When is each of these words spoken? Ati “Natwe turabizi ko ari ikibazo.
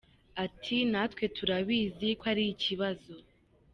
Ati 0.45 0.77
“Natwe 0.91 1.23
turabizi 1.35 2.07
ko 2.19 2.23
ari 2.31 2.43
ikibazo. 2.53 3.13